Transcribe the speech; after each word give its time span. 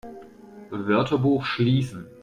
Wörterbuch 0.71 1.45
schließen! 1.45 2.07